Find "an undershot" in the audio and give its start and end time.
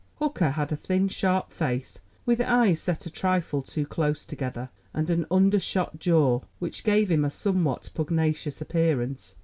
5.11-5.99